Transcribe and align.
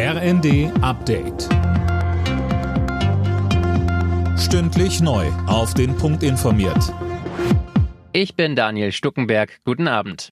RND 0.00 0.70
Update. 0.80 1.48
Stündlich 4.38 5.00
neu. 5.00 5.26
Auf 5.48 5.74
den 5.74 5.96
Punkt 5.96 6.22
informiert. 6.22 6.94
Ich 8.12 8.36
bin 8.36 8.54
Daniel 8.54 8.92
Stuckenberg. 8.92 9.58
Guten 9.64 9.88
Abend. 9.88 10.28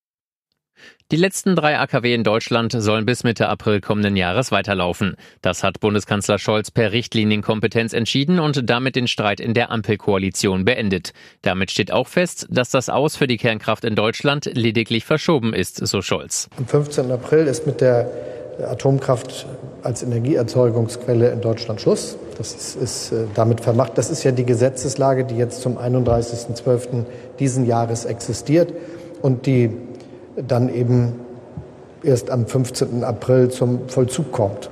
Die 1.11 1.17
letzten 1.17 1.57
drei 1.57 1.81
AKW 1.81 2.15
in 2.15 2.23
Deutschland 2.23 2.77
sollen 2.79 3.07
bis 3.07 3.25
Mitte 3.25 3.49
April 3.49 3.81
kommenden 3.81 4.15
Jahres 4.15 4.53
weiterlaufen. 4.53 5.17
Das 5.43 5.65
hat 5.65 5.81
Bundeskanzler 5.81 6.39
Scholz 6.39 6.71
per 6.71 6.93
Richtlinienkompetenz 6.93 7.93
entschieden 7.93 8.39
und 8.39 8.71
damit 8.71 8.95
den 8.95 9.09
Streit 9.09 9.41
in 9.41 9.53
der 9.53 9.73
Ampelkoalition 9.73 10.65
beendet. 10.65 11.13
Damit 11.43 11.73
steht 11.73 11.91
auch 11.91 12.07
fest, 12.07 12.47
dass 12.51 12.71
das 12.71 12.89
Aus 12.89 13.17
für 13.17 13.27
die 13.27 13.37
Kernkraft 13.37 13.85
in 13.85 13.97
Deutschland 13.97 14.49
lediglich 14.55 15.05
verschoben 15.05 15.53
ist, 15.53 15.85
so 15.85 16.03
Scholz. 16.03 16.49
Am 16.57 16.69
15. 16.69 17.11
April 17.11 17.49
ist 17.49 17.67
mit 17.67 17.81
der 17.81 18.09
Atomkraft 18.63 19.47
als 19.87 20.03
Energieerzeugungsquelle 20.03 21.31
in 21.31 21.41
Deutschland 21.41 21.81
Schluss. 21.81 22.17
Das 22.37 22.55
ist, 22.55 22.77
ist 22.77 23.13
äh, 23.13 23.25
damit 23.35 23.61
vermacht. 23.61 23.97
Das 23.97 24.11
ist 24.11 24.25
ja 24.25 24.33
die 24.33 24.45
Gesetzeslage, 24.45 25.25
die 25.25 25.37
jetzt 25.37 25.63
zum 25.63 25.79
31.12. 25.79 27.05
diesen 27.39 27.65
Jahres 27.65 28.05
existiert 28.05 28.75
und 29.23 29.47
die 29.47 29.71
dann 30.37 30.69
eben 30.75 31.21
erst 32.03 32.31
am 32.31 32.47
15. 32.47 33.05
April 33.05 33.49
zum 33.49 33.89
Vollzug 33.89 34.33
kommt. 34.33 34.71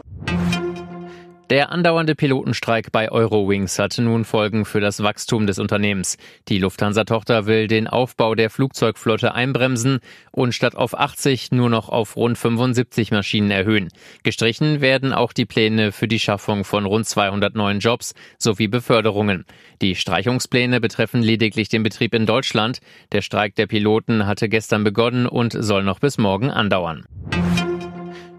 Der 1.51 1.71
andauernde 1.71 2.15
Pilotenstreik 2.15 2.91
bei 2.91 3.13
Eurowings 3.13 3.79
hatte 3.79 4.01
nun 4.01 4.25
Folgen 4.25 4.65
für 4.65 4.81
das 4.81 5.03
Wachstum 5.03 5.47
des 5.47 5.59
Unternehmens. 5.59 6.17
Die 6.49 6.59
Lufthansa-Tochter 6.59 7.45
will 7.45 7.67
den 7.67 7.87
Aufbau 7.87 8.35
der 8.35 8.49
Flugzeugflotte 8.49 9.35
einbremsen 9.35 9.99
und 10.31 10.55
statt 10.55 10.75
auf 10.75 10.99
80 10.99 11.53
nur 11.53 11.69
noch 11.69 11.91
auf 11.91 12.17
rund 12.17 12.39
75 12.39 13.11
Maschinen 13.11 13.51
erhöhen. 13.51 13.91
Gestrichen 14.23 14.81
werden 14.81 15.13
auch 15.13 15.35
die 15.35 15.45
Pläne 15.45 15.93
für 15.93 16.09
die 16.09 16.19
Schaffung 16.19 16.65
von 16.65 16.87
rund 16.87 17.07
200 17.07 17.55
neuen 17.55 17.81
Jobs 17.81 18.15
sowie 18.39 18.69
Beförderungen. 18.69 19.45
Die 19.83 19.97
Streichungspläne 19.97 20.81
betreffen 20.81 21.23
lediglich 21.23 21.69
den 21.69 21.83
Betrieb 21.83 22.15
in 22.15 22.25
Deutschland. 22.25 22.81
Der 23.13 23.21
Streik 23.21 23.55
der 23.55 23.67
Piloten 23.67 24.27
hatte 24.27 24.49
gestern 24.49 24.83
begonnen 24.83 25.27
und 25.27 25.55
soll 25.59 25.85
noch 25.85 25.99
bis 25.99 26.17
morgen 26.17 26.51
andauern. 26.51 27.05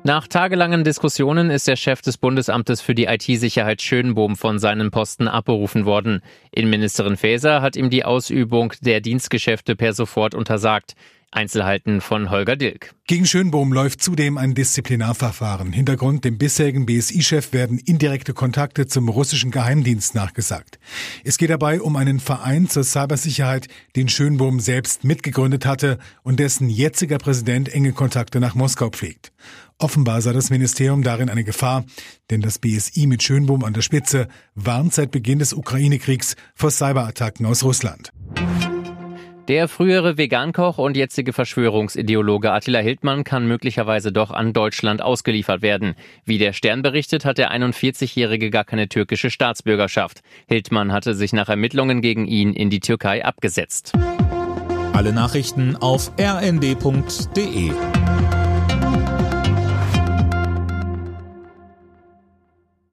Nach 0.07 0.27
tagelangen 0.27 0.83
Diskussionen 0.83 1.49
ist 1.49 1.67
der 1.67 1.77
Chef 1.77 2.03
des 2.03 2.19
Bundesamtes 2.19 2.79
für 2.79 2.93
die 2.93 3.05
IT-Sicherheit 3.05 3.81
Schönbohm 3.81 4.35
von 4.35 4.59
seinem 4.59 4.91
Posten 4.91 5.27
abberufen 5.27 5.85
worden. 5.85 6.21
Innenministerin 6.51 7.17
Faeser 7.17 7.63
hat 7.63 7.75
ihm 7.75 7.89
die 7.89 8.05
Ausübung 8.05 8.71
der 8.81 9.01
Dienstgeschäfte 9.01 9.75
per 9.75 9.93
sofort 9.93 10.35
untersagt. 10.35 10.93
Einzelheiten 11.31 12.01
von 12.01 12.29
Holger 12.29 12.55
Dilk. 12.55 12.93
Gegen 13.07 13.25
Schönbohm 13.25 13.73
läuft 13.73 14.01
zudem 14.01 14.37
ein 14.37 14.55
Disziplinarverfahren. 14.55 15.73
Hintergrund 15.73 16.25
dem 16.25 16.37
bisherigen 16.37 16.85
BSI-Chef 16.85 17.53
werden 17.53 17.77
indirekte 17.77 18.33
Kontakte 18.33 18.87
zum 18.87 19.09
russischen 19.09 19.51
Geheimdienst 19.51 20.15
nachgesagt. 20.15 20.79
Es 21.23 21.37
geht 21.37 21.49
dabei 21.49 21.81
um 21.81 21.95
einen 21.95 22.19
Verein 22.19 22.67
zur 22.69 22.83
Cybersicherheit, 22.83 23.67
den 23.95 24.09
Schönbohm 24.09 24.59
selbst 24.59 25.03
mitgegründet 25.03 25.65
hatte 25.65 25.99
und 26.23 26.39
dessen 26.39 26.69
jetziger 26.69 27.17
Präsident 27.17 27.69
enge 27.69 27.93
Kontakte 27.93 28.39
nach 28.39 28.55
Moskau 28.55 28.89
pflegt. 28.89 29.31
Offenbar 29.77 30.21
sah 30.21 30.31
das 30.31 30.49
Ministerium 30.49 31.03
darin 31.03 31.29
eine 31.29 31.43
Gefahr, 31.43 31.83
denn 32.29 32.41
das 32.41 32.59
BSI 32.59 33.07
mit 33.07 33.23
Schönbohm 33.23 33.65
an 33.65 33.73
der 33.73 33.81
Spitze 33.81 34.29
warnt 34.55 34.93
seit 34.93 35.11
Beginn 35.11 35.39
des 35.39 35.53
Ukraine-Kriegs 35.53 36.35
vor 36.55 36.71
Cyberattacken 36.71 37.45
aus 37.45 37.63
Russland. 37.63 38.11
Der 39.47 39.67
frühere 39.67 40.17
Vegankoch 40.17 40.79
und 40.79 40.97
jetzige 40.97 41.31
Verschwörungsideologe 41.31 42.51
Attila 42.51 42.79
Hildmann 42.79 43.23
kann 43.23 43.47
möglicherweise 43.47 44.11
doch 44.11 44.31
an 44.31 44.53
Deutschland 44.53 45.03
ausgeliefert 45.03 45.61
werden. 45.61 45.93
Wie 46.25 46.39
der 46.39 46.51
Stern 46.51 46.81
berichtet, 46.81 47.25
hat 47.25 47.37
der 47.37 47.51
41-Jährige 47.51 48.49
gar 48.49 48.63
keine 48.63 48.89
türkische 48.89 49.29
Staatsbürgerschaft. 49.29 50.21
Hildmann 50.47 50.91
hatte 50.91 51.13
sich 51.13 51.31
nach 51.31 51.47
Ermittlungen 51.47 52.01
gegen 52.01 52.25
ihn 52.25 52.53
in 52.53 52.71
die 52.71 52.79
Türkei 52.79 53.23
abgesetzt. 53.23 53.93
Alle 54.93 55.13
Nachrichten 55.13 55.75
auf 55.75 56.11
rnd.de 56.19 57.71